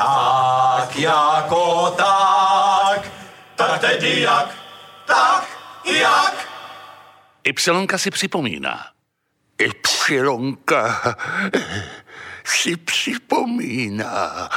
[0.00, 3.12] Tak jako tak,
[3.56, 4.54] tak tedy jak,
[5.06, 5.48] tak
[6.00, 6.48] jak.
[7.44, 8.86] Ypsilonka si připomíná.
[9.58, 11.14] Ypsilonka
[12.44, 14.48] si připomíná.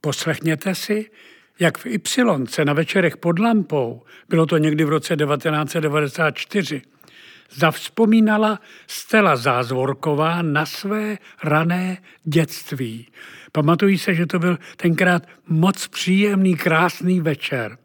[0.00, 1.10] Poslechněte si,
[1.60, 6.82] jak v Ypsilonce na večerech pod lampou, bylo to někdy v roce 1994,
[7.52, 13.08] zavzpomínala Stella Zázvorková na své rané dětství.
[13.52, 17.78] Pamatují se, že to byl tenkrát moc příjemný, krásný večer.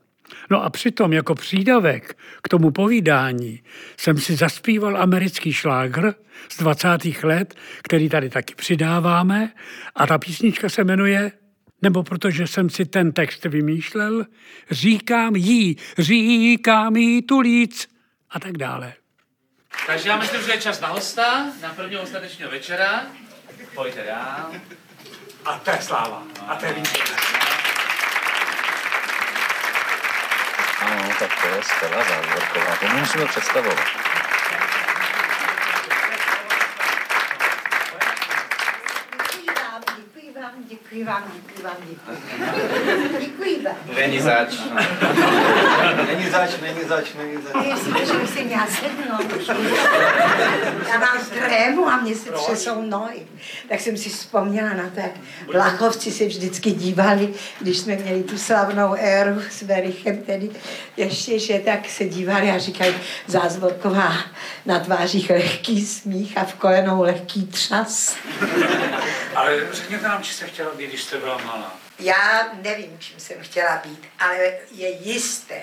[0.49, 3.61] No a přitom jako přídavek k tomu povídání
[3.97, 6.13] jsem si zaspíval americký šlágr
[6.49, 6.87] z 20.
[7.23, 9.51] let, který tady taky přidáváme
[9.95, 11.31] a ta písnička se jmenuje
[11.81, 14.25] nebo protože jsem si ten text vymýšlel,
[14.71, 17.87] říkám jí, říkám jí tulíc
[18.29, 18.93] a tak dále.
[19.85, 23.01] Takže já myslím, že je čas na hosta, na prvního ostatečního večera.
[23.75, 24.51] Pojďte dál.
[25.45, 26.23] A to je sláva.
[26.47, 26.75] A to je
[30.81, 33.87] Ano, tak to je Stella Zázvorková, to musíme představovat.
[40.91, 42.17] Děkuji vám, děkuji vám, děkuji.
[43.19, 43.75] Děkuji vám.
[43.95, 44.55] Není zač.
[46.07, 47.65] Není zač, není zač, není zač.
[47.65, 49.47] Jestli, že jsem já sednout.
[50.91, 53.27] Já vás drému a mě se třesou nohy.
[53.69, 55.11] Tak jsem si vzpomněla na to, jak
[55.53, 60.49] Vlachovci se vždycky dívali, když jsme měli tu slavnou éru s Verichem, tedy
[60.97, 62.95] ještě, že tak se dívali a říkají
[63.27, 64.13] Zázvorková
[64.65, 68.15] na tvářích lehký smích a v kolenou lehký třas.
[69.41, 71.75] Ale řekněte nám, či se chtěla být, když jste byla malá.
[71.99, 74.37] Já nevím, čím jsem chtěla být, ale
[74.71, 75.61] je jisté,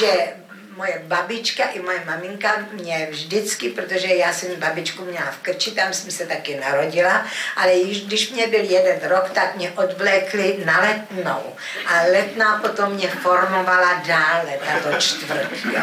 [0.00, 0.36] že
[0.76, 5.92] moje babička i moje maminka mě vždycky, protože já jsem babičku měla v krči, tam
[5.92, 10.80] jsem se taky narodila, ale již když mě byl jeden rok, tak mě odvlékli na
[10.80, 11.56] letnou.
[11.86, 15.50] A letná potom mě formovala dále, tato čtvrt.
[15.74, 15.82] Jo.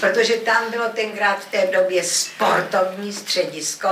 [0.00, 3.88] Protože tam bylo tenkrát v té době sportovní středisko,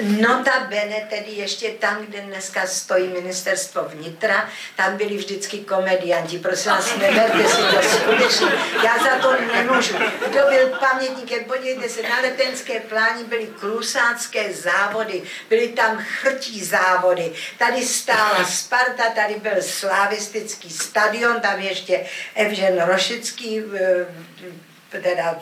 [0.00, 6.38] notabene tedy ještě tam, kde dneska stojí ministerstvo vnitra, tam byli vždycky komedianti.
[6.38, 8.48] Prosím vás, neberte si to skutečně.
[8.84, 9.85] Já za to nemůžu můžu.
[10.28, 17.32] Kdo byl pamětníkem, podívejte se, na letenské pláni byly klusácké závody, byly tam chrtí závody.
[17.58, 24.06] Tady stála Sparta, tady byl slavistický stadion, tam ještě Evžen Rošický eh,
[24.90, 25.38] teda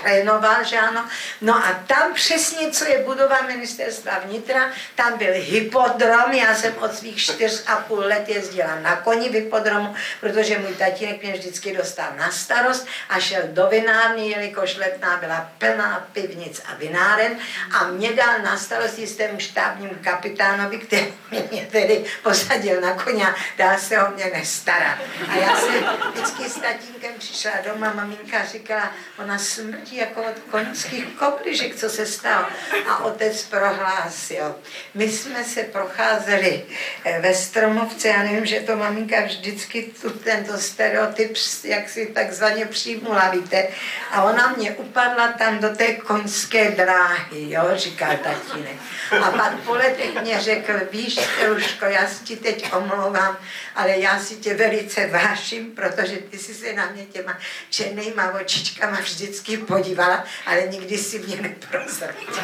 [0.00, 1.04] trénoval, že ano.
[1.40, 6.94] No a tam přesně, co je budova ministerstva vnitra, tam byl hypodrom, já jsem od
[6.94, 11.76] svých čtyř a půl let jezdila na koni v hypodromu, protože můj tatínek mě vždycky
[11.76, 17.38] dostal na starost a šel do vinárny, jelikož letná byla plná pivnic a vináren
[17.78, 21.14] a mě dal na starost jistému štábnímu kapitánovi, který
[21.50, 23.34] mě tedy posadil na koně a
[23.78, 24.98] se o mě nestarat.
[25.28, 31.04] A já jsem vždycky s tatínkem přišla doma, maminka říkala, ona smrtí jako od koňských
[31.04, 32.46] kobližek, co se stalo.
[32.88, 34.54] A otec prohlásil.
[34.94, 36.64] My jsme se procházeli
[37.04, 42.66] eh, ve Stromovce, já nevím, že to maminka vždycky tu, tento stereotyp, jak si takzvaně
[42.66, 43.68] přijmula, víte.
[44.10, 48.76] A ona mě upadla tam do té koňské dráhy, jo, říká tatínek.
[49.22, 53.36] A pak po letech mě řekl, víš, Ruško, já si ti teď omlouvám,
[53.74, 57.38] ale já si tě velice váším, protože ty jsi se na mě těma
[57.70, 62.42] černýma očičkama vždycky podívala, ale nikdy si mě neprozradila.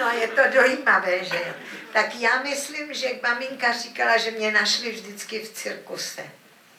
[0.00, 1.54] No je to dojímavé, že jo.
[1.92, 6.22] Tak já myslím, že maminka říkala, že mě našli vždycky v cirkuse.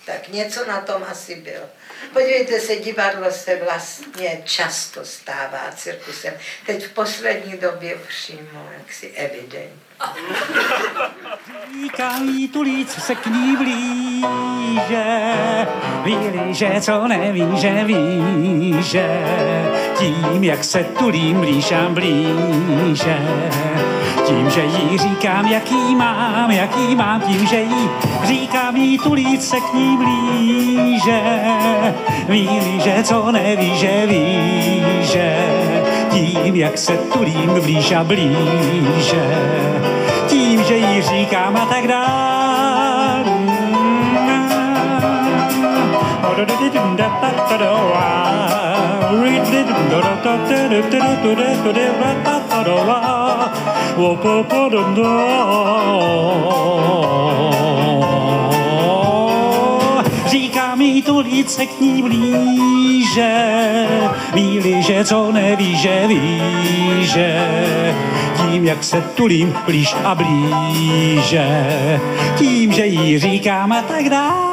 [0.06, 1.66] Tak něco na tom asi bylo.
[2.14, 6.34] Podívejte se, divadlo se vlastně často stává cirkusem.
[6.66, 9.92] Teď v poslední době přímo jaksi evidentně.
[11.84, 15.04] Říkají tu co se k ní blíže,
[16.04, 19.08] víli, že co neví, že ví, že
[20.00, 23.18] tím, jak se tulím blíž a blíže,
[24.36, 27.90] tím, že jí říkám, jaký mám, jaký mám, tím, že jí
[28.24, 31.22] říkám, jí tu se k ní blíže,
[32.30, 35.36] víli, že co neví, že ví, že
[36.12, 39.26] tím, jak se tulím blíž a blíže,
[40.28, 42.22] tím, že jí říkám a tak dále.
[60.26, 63.34] Říká mi tu líce k ní blíže,
[64.34, 66.42] víli, že co neví, že ví,
[67.02, 67.42] že
[68.38, 71.48] tím jak se tulím blíž a blíže,
[72.38, 74.52] tím, že jí říkáme tak dál.